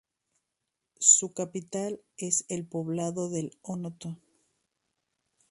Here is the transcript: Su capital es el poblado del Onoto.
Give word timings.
Su 0.97 1.31
capital 1.31 2.01
es 2.17 2.45
el 2.47 2.65
poblado 2.65 3.29
del 3.29 3.55
Onoto. 3.61 4.17